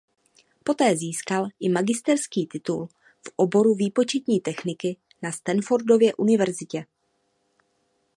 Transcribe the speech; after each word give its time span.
Poté 0.63 0.95
získal 0.97 1.47
i 1.59 1.69
magisterský 1.69 2.47
titul 2.47 2.87
v 3.27 3.31
oboru 3.35 3.73
výpočetní 3.75 4.39
techniky 4.39 4.97
na 5.23 5.31
Stanfordově 5.31 6.13
univerzitě. 6.13 6.85